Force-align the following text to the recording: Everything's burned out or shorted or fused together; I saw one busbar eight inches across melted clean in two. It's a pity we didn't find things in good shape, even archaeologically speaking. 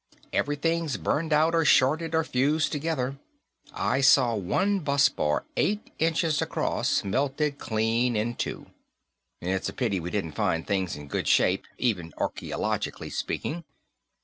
Everything's 0.33 0.97
burned 0.97 1.31
out 1.31 1.53
or 1.53 1.63
shorted 1.63 2.15
or 2.15 2.23
fused 2.23 2.71
together; 2.71 3.19
I 3.71 4.01
saw 4.01 4.33
one 4.33 4.79
busbar 4.79 5.43
eight 5.55 5.91
inches 5.99 6.41
across 6.41 7.03
melted 7.03 7.59
clean 7.59 8.15
in 8.15 8.33
two. 8.33 8.65
It's 9.41 9.69
a 9.69 9.73
pity 9.73 9.99
we 9.99 10.09
didn't 10.09 10.31
find 10.31 10.65
things 10.65 10.95
in 10.95 11.05
good 11.07 11.27
shape, 11.27 11.67
even 11.77 12.13
archaeologically 12.17 13.11
speaking. 13.11 13.63